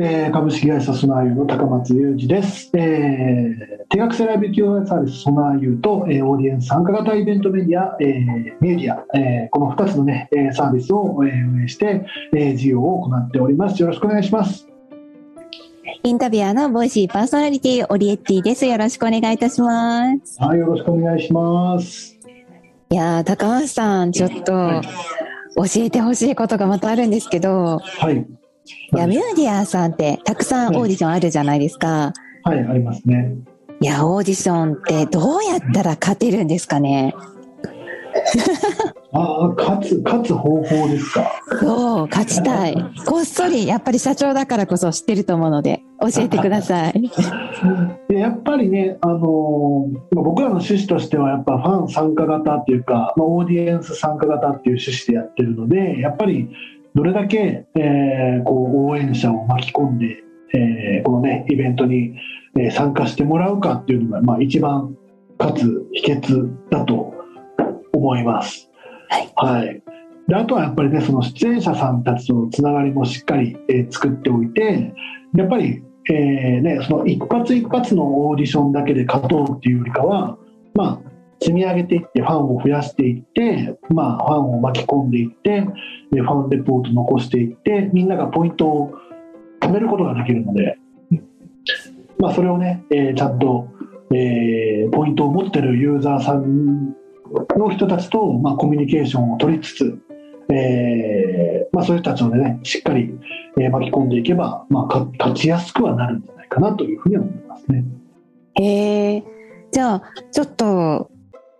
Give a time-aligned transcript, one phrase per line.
[0.00, 13.82] えー、株式会社 SonarU の高松友治です、えー、定額制ライブ企業サービス SonarU と、えー、オーディエンス参加型イベントメディア、えー、 Mudia、えー、この2つの、ね、サービスを、えー、運営して、えー、事業を行っております。
[13.82, 14.68] よろしくお願いします。
[16.04, 18.66] インタビュアーの Voicy パーソナリティオリエッティです。
[18.66, 20.40] よろしくお願いいたします。
[20.40, 22.16] はいよろしくお願いします。
[22.90, 24.82] いや高松さんちょっと、はい、
[25.56, 28.37] 教えてほしいことがまたあるんですけどはい
[28.94, 32.12] いや、ミューディアさんってたくさんオーディションあるじゃないですか。
[32.44, 33.34] はい、はい、ありますね。
[33.80, 37.14] いや、オーディションってどうやったら勝てるんですかね。
[39.12, 41.30] ああ、勝つ、勝つ方法ですか。
[41.60, 42.74] そう、勝ちたい。
[43.06, 47.10] こっそり、やっぱり社長だからこそ知ってると思うので、教えてください。
[48.12, 56.50] やっぱりね、あのー、僕らの趣旨としては、やっぱファン参加型っていうか、まあ、オーディエンス参加型っていう趣旨でやってるので、やっぱり
[56.98, 60.16] どれだけ、えー、こう応援者を巻き込んで、
[60.52, 62.18] えー、このねイベントに、
[62.58, 64.96] え参加してもらうかっていうのが、まあ、一番
[65.38, 67.14] かつ秘訣だと
[67.92, 68.68] 思います。
[69.10, 69.82] はい、はい、
[70.26, 74.92] であとはやっぱりねその出演者さんたちとのつながりもしっかり、えー、作っておいて
[75.36, 80.36] やっぱり、えーね、その一発一発のオーディションだけで勝とうっていうよりかは
[80.74, 81.00] まあ
[81.40, 85.66] 積み上げていってファンを増やしていって、まあ、ファンを巻き込んでいって
[86.10, 88.92] でファンレポート残していってみんながポイントを
[89.60, 90.78] 貯めることができるので、
[92.18, 93.68] まあ、それをね、えー、ちゃんと、
[94.12, 96.94] えー、ポイントを持ってるユーザーさん
[97.56, 99.98] の人たちと、まあ、コミュニケーションを取りつつ、
[100.52, 103.14] えーまあ、そういう人たちをねしっかり、
[103.60, 107.84] えー、巻き込んでいけば、まあ、勝ちやすくはなるんじゃないかなというふうに思いますね。
[108.60, 109.24] えー、
[109.70, 110.02] じゃあ
[110.32, 111.10] ちょっと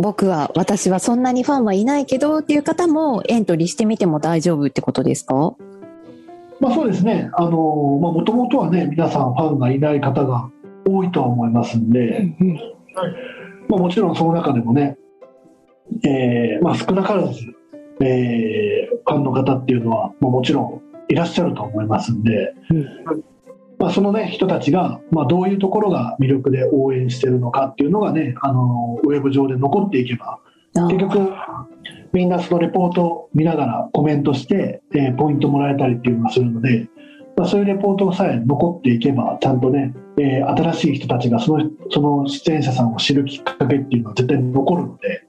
[0.00, 5.54] 僕は、私はそんなにファンはいないけどっていう方もエントリーしてみても大丈夫ってことですか？
[6.60, 7.30] まあそうですね。
[7.34, 10.50] あの、まあもともとはね、皆さんファンがいない方が
[10.86, 12.56] 多いとは思いますんで、うんうん、
[13.68, 14.96] まあもちろんその中でもね、
[16.04, 17.40] えー、まあ少なからず、
[18.00, 23.24] えー、ファンの方っていうのは、まあ、もちろんいらっしゃると思いますんで、うん、
[23.80, 30.38] まあ、その、ね、人たちが、まあ、どういうところが魅力で応援してるのかっていうのがねあのウェブ上で残っていけば
[30.74, 31.32] 結局
[32.12, 36.88] みんなそのレポートを見ながらコメントして、えー、ポイントもらえたりっていうのがするので、
[37.36, 45.24] まあ、そういうレポートさえ残っていけばちゃんとね、えー、新しい人たちがそのその出演者さんを知るきっかけっていうのは絶対残るので。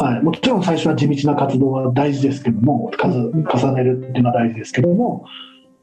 [0.00, 5.24] はい、もちろん最初は地道な活動は大事ですけども数重ねるっていうのは大事ですけども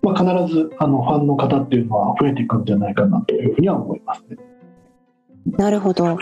[0.06, 4.38] まあ、必ずあのファンの方っていうのは増えていくんじゃないかなというふうには思いますね。
[5.58, 6.18] なるほど。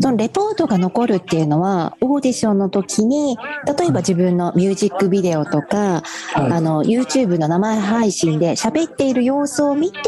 [0.00, 3.36] そのレポートが残るっていうのは、オーディションの時に、
[3.78, 6.02] 例えば自分のミュージックビデオとか、
[6.32, 9.98] はい、あの、YouTube の生配信で喋っている様子を見て、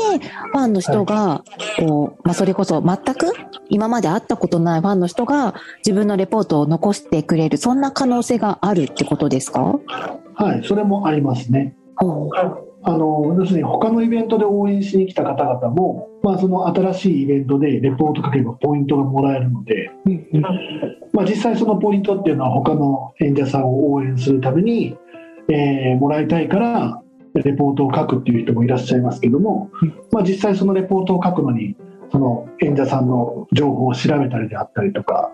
[0.53, 1.44] ファンの人が、
[1.78, 3.32] こう、まあ、それこそ全く
[3.69, 9.78] 今まで会ったことないファンの人が自分のレポートを残してくれる、そんな可能性があるってことですか？
[10.34, 11.76] はい、それもありますね。
[12.88, 19.91] あの要するに他のイベントで応援しに来た方々も、まあ、その新しいイベントでレポート書けばポイントがもらえるので、
[21.12, 24.97] まあ、実際そのポイントっていうのは他の演者さんを応援するために、
[25.48, 27.02] えー、もらいたいから
[27.34, 29.68] レポートを書くっていう人もいらっしゃいますけども、
[30.12, 31.74] まあ、実際そのレポートを書くのに
[32.12, 35.32] その演者さんの情報を調べたりであったりとか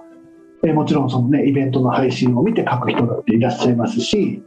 [0.64, 4.42] えもちろんその、ね、イベントの配信を見て書く人だっていらっしゃいますし、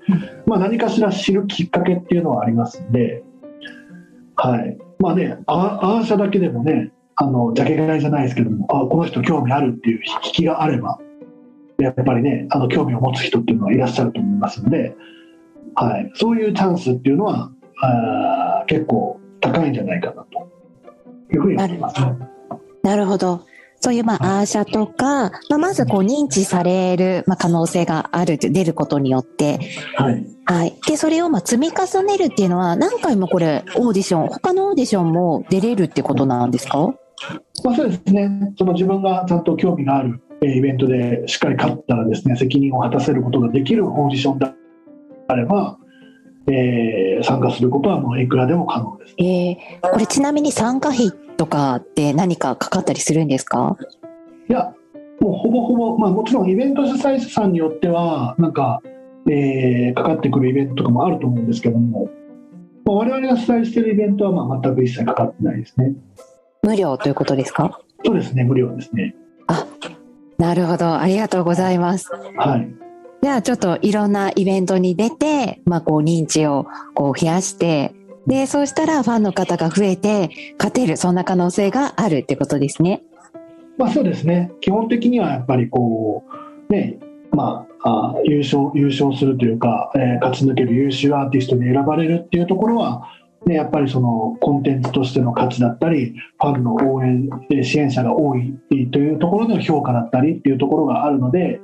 [0.45, 3.23] まあ、何かしら知るきっかけっていうのはありますんで、
[4.35, 10.99] はいまあね、アーシャだけでもねあのジャケ買いじゃないですけどもあこの人興味あるっていう引きがあれば
[11.79, 14.95] やっぱりねあの興味を持つ人っていうのはいらっしゃると思いますんで、
[15.75, 20.49] はい、そういうチャンスっていうのはあ結構高いんじゃないかなと
[21.33, 22.13] いうふうに思います、ね。
[22.83, 23.41] なるほど。
[23.85, 29.59] そういう、まあ、アーシャとか、まあ、まずこう認知される、まあ、可能性がある、出ることによって、
[29.95, 30.25] はい。
[30.45, 30.73] はい。
[30.87, 36.95] で、それをまあ積み重ねるっていうのは、何回もこれ、オーディション、他のオーディションも出れるってことなんですか？
[37.63, 38.53] まあ、そうですね。
[38.57, 44.47] その自分がちゃんと興味があるイベントでしっかり勝ったらですね、責任を果たせることができるオーディションで
[45.27, 45.77] あれば、
[46.47, 49.15] えー、参加することはもういくらでも可能です。
[49.19, 53.77] えー、これちなみに参加費とかって何かかかったりするんですか？
[54.49, 54.73] いや、
[55.19, 58.81] もうほぼほぼ、まあもちろんイベント主催者さんによっては、なんか、
[59.29, 62.09] えー、かかってくるイベントとかもあると思うんですけども、
[62.85, 65.93] まあ、我々が主催しているイベントはまあ全く一切かかってないですね。
[66.61, 67.79] 無料ということですか？
[68.03, 69.15] そうですね、無料ですね。
[69.47, 69.65] あ、
[70.37, 70.95] なるほど。
[70.95, 72.09] ありがとうございます。
[72.37, 72.67] はい。
[73.21, 77.95] じゃあちょっといろんなイベントに出て、まあこう認知をこう増やして、
[78.27, 83.01] で、そうしたらファンの方が増えて、勝てる、そんな可能性があるってことですね。
[83.77, 84.51] まあそうですね。
[84.61, 86.23] 基本的にはやっぱりこ
[86.69, 86.97] う、ね、
[87.31, 93.07] まあ、あ優勝、優勝するというか、えー、勝ち抜ける優秀アーティストに選ばれるっていうところは、
[93.45, 97.29] ね、やっぱりそのコンテンツとしての価値だったり、ファンの応援、
[97.63, 98.55] 支援者が多い
[98.91, 101.59] というところの評価だったりっていうところがあるので、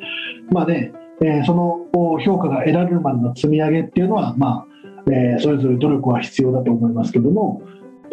[0.51, 0.91] まあね、
[1.23, 1.87] えー、その
[2.19, 4.70] 評価が得られるまでの積み上げっていうのは、まあ、
[5.07, 7.62] えー、それぞれ努力は必要だと思いますけども、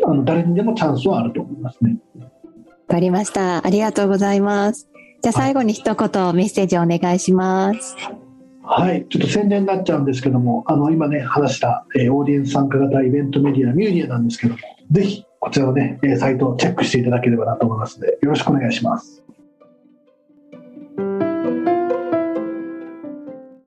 [0.04, 1.96] あの誰にでもチャンスはあると思いますね。
[2.18, 2.26] わ
[2.88, 3.66] かりました。
[3.66, 4.88] ありがとうございます。
[5.20, 5.96] じゃあ最後に一言
[6.34, 7.96] メッセージをお願いします。
[8.62, 19.24] はい、ちょっと宣伝になっちゃうんですけども、あの今ね、話した、えー、オーディエンス参加型イベントメディア、ミューディアなんですけども、ぜひこちらのね、サイトをチェックしていただければなと思いますので、よろしくお願いします。